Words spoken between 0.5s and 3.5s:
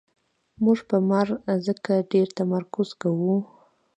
موږ په مار ځکه ډېر تمرکز کوو.